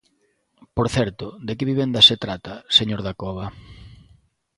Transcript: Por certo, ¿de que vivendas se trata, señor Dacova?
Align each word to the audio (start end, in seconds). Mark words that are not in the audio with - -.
Por 0.75 0.87
certo, 0.95 1.25
¿de 1.45 1.53
que 1.57 1.69
vivendas 1.71 2.07
se 2.09 2.17
trata, 2.23 2.53
señor 2.77 2.99
Dacova? 3.03 3.47